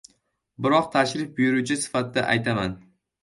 Biroq 0.65 0.87
tashrif 0.95 1.29
buyuruvchi 1.41 1.77
sifatida 1.83 2.23
aytaman. 2.37 2.77